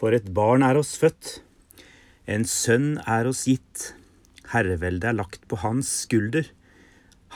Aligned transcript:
For 0.00 0.16
et 0.16 0.30
barn 0.32 0.62
er 0.64 0.78
oss 0.80 0.94
født, 0.96 1.42
en 2.24 2.46
sønn 2.48 2.94
er 3.04 3.28
oss 3.28 3.42
gitt. 3.44 3.90
Herreveldet 4.48 5.10
er 5.10 5.18
lagt 5.18 5.44
på 5.50 5.58
hans 5.60 5.90
skulder. 6.06 6.46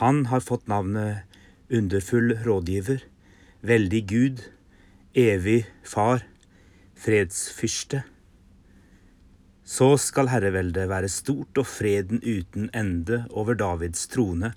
Han 0.01 0.25
har 0.31 0.41
fått 0.41 0.65
navnet 0.71 1.29
Underfull 1.69 2.33
rådgiver, 2.45 3.03
Veldig 3.65 4.01
Gud, 4.09 4.41
Evig 5.13 5.67
Far, 5.85 6.25
Fredsfyrste. 6.97 8.01
Så 9.65 9.93
skal 10.01 10.29
herreveldet 10.33 10.89
være 10.89 11.09
stort 11.09 11.61
og 11.61 11.69
freden 11.69 12.21
uten 12.25 12.71
ende 12.73 13.23
over 13.29 13.57
Davids 13.57 14.07
trone 14.09 14.55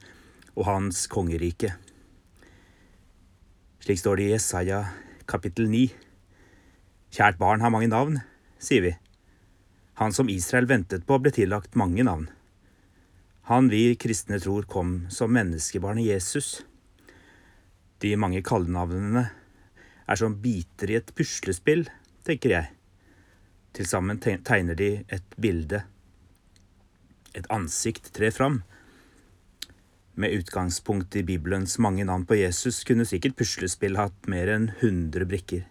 og 0.57 0.65
hans 0.69 1.07
kongerike. 1.13 1.75
Slik 3.85 4.01
står 4.01 4.21
det 4.21 4.29
i 4.29 4.35
Jesaja 4.37 4.85
kapittel 5.29 5.69
9. 5.73 6.08
Kjært 7.09 7.39
barn 7.41 7.63
har 7.65 7.73
mange 7.73 7.89
navn, 7.89 8.19
sier 8.61 8.85
vi. 8.85 8.95
Han 9.99 10.13
som 10.13 10.29
Israel 10.29 10.69
ventet 10.69 11.07
på, 11.09 11.17
ble 11.19 11.33
tillagt 11.35 11.79
mange 11.79 12.05
navn. 12.05 12.29
Han 13.49 13.71
vi 13.73 13.97
kristne 13.97 14.37
tror 14.43 14.67
kom 14.69 15.07
som 15.11 15.33
menneskebarnet 15.33 16.05
Jesus. 16.05 16.49
De 18.05 18.13
mange 18.21 18.43
kallenavnene 18.45 19.25
er 20.09 20.21
som 20.21 20.37
biter 20.43 20.93
i 20.93 20.99
et 21.01 21.15
puslespill, 21.17 21.87
tenker 22.29 22.53
jeg. 22.53 22.69
Til 23.73 23.89
sammen 23.89 24.21
tegner 24.21 24.77
de 24.77 24.91
et 25.09 25.35
bilde. 25.41 25.81
Et 27.33 27.49
ansikt 27.55 28.13
trer 28.13 28.37
fram. 28.37 28.61
Med 30.19 30.37
utgangspunkt 30.37 31.17
i 31.17 31.25
Bibelens 31.25 31.79
mange 31.79 32.05
navn 32.05 32.29
på 32.29 32.37
Jesus 32.37 32.85
kunne 32.85 33.09
sikkert 33.09 33.39
puslespill 33.41 33.97
hatt 33.97 34.29
mer 34.29 34.53
enn 34.53 34.71
100 34.77 35.29
brikker. 35.31 35.65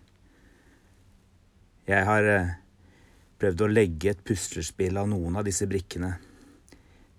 Jeg 1.87 2.03
har 2.03 2.25
eh, 2.27 2.49
prøvd 3.39 3.63
å 3.63 3.71
legge 3.71 4.11
et 4.11 4.23
puslespill 4.27 4.97
av 4.99 5.07
noen 5.07 5.37
av 5.39 5.45
disse 5.47 5.67
brikkene 5.69 6.17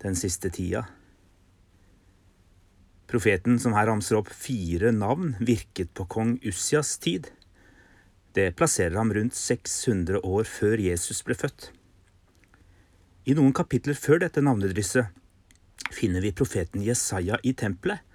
den 0.03 0.15
siste 0.15 0.51
tida. 0.53 0.83
Profeten 3.09 3.57
som 3.57 3.73
her 3.73 3.89
ramser 3.89 4.19
opp 4.19 4.29
fire 4.29 4.91
navn, 4.93 5.33
virket 5.41 5.89
på 5.97 6.05
kong 6.05 6.35
Ussias 6.45 6.93
tid. 7.01 7.31
Det 8.37 8.51
plasserer 8.55 8.99
ham 8.99 9.09
rundt 9.15 9.33
600 9.33 10.21
år 10.21 10.45
før 10.45 10.77
Jesus 10.77 11.23
ble 11.25 11.33
født. 11.33 11.71
I 13.25 13.33
noen 13.37 13.55
kapitler 13.57 13.97
før 13.97 14.21
dette 14.21 14.43
navnedrysset 14.45 15.09
finner 15.89 16.21
vi 16.21 16.35
profeten 16.37 16.85
Jesaja 16.85 17.41
i 17.41 17.55
tempelet. 17.57 18.05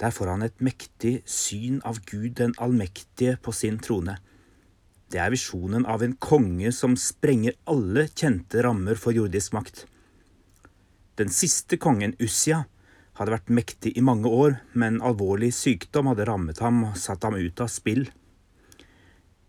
Der 0.00 0.10
får 0.10 0.32
han 0.32 0.48
et 0.48 0.64
mektig 0.64 1.18
syn 1.28 1.82
av 1.84 2.00
Gud 2.08 2.32
den 2.40 2.56
allmektige 2.56 3.36
på 3.44 3.52
sin 3.52 3.76
trone. 3.78 4.16
Det 5.14 5.20
er 5.22 5.30
visjonen 5.30 5.84
av 5.86 6.02
en 6.02 6.16
konge 6.18 6.72
som 6.74 6.96
sprenger 6.98 7.54
alle 7.70 8.08
kjente 8.10 8.64
rammer 8.66 8.98
for 8.98 9.14
jordisk 9.14 9.52
makt. 9.54 9.84
Den 11.14 11.30
siste 11.30 11.78
kongen, 11.78 12.16
Ussia, 12.18 12.64
hadde 13.14 13.36
vært 13.36 13.52
mektig 13.54 13.92
i 13.94 14.02
mange 14.02 14.26
år, 14.26 14.56
men 14.74 14.98
alvorlig 15.06 15.52
sykdom 15.54 16.10
hadde 16.10 16.26
rammet 16.26 16.58
ham 16.58 16.82
og 16.88 16.98
satt 16.98 17.22
ham 17.22 17.38
ut 17.38 17.62
av 17.62 17.70
spill. 17.70 18.08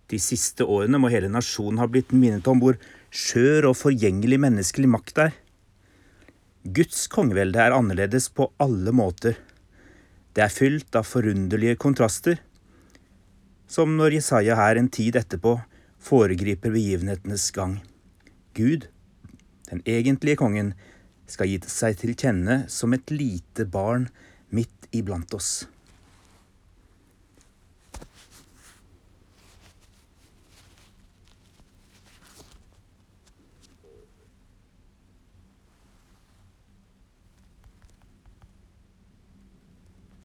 De 0.06 0.22
siste 0.22 0.70
årene 0.70 1.02
må 1.02 1.10
hele 1.10 1.34
nasjonen 1.34 1.82
ha 1.82 1.90
blitt 1.90 2.14
minnet 2.14 2.46
om 2.46 2.62
hvor 2.62 2.78
skjør 3.10 3.72
og 3.72 3.80
forgjengelig 3.80 4.38
menneskelig 4.46 4.92
makt 5.00 5.24
er. 5.26 5.34
Guds 6.78 7.08
kongevelde 7.10 7.66
er 7.66 7.74
annerledes 7.74 8.30
på 8.30 8.52
alle 8.62 8.94
måter. 8.94 9.34
Det 10.38 10.46
er 10.46 10.54
fylt 10.54 10.94
av 10.94 11.10
forunderlige 11.10 11.82
kontraster, 11.82 12.38
som 13.76 13.98
når 14.00 14.20
Jesaja 14.20 14.56
her 14.56 14.80
en 14.80 14.88
tid 14.88 15.18
etterpå 15.20 15.58
foregriper 16.00 16.72
begivenhetenes 16.72 17.50
gang. 17.56 17.80
Gud, 18.56 18.88
den 19.68 19.82
egentlige 19.90 20.40
kongen, 20.40 20.74
skal 21.28 21.50
gi 21.50 21.58
seg 21.68 21.98
til 22.00 22.14
kjenne 22.16 22.62
som 22.72 22.94
et 22.96 23.12
lite 23.12 23.66
barn 23.68 24.08
midt 24.54 24.88
iblant 24.96 25.34
oss. 25.36 25.66